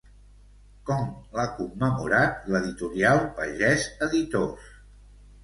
Com 0.89 1.03
l'ha 1.39 1.45
commemorat 1.59 2.49
l'editorial 2.55 3.23
Pagès 3.37 3.87
Editors? 4.09 4.75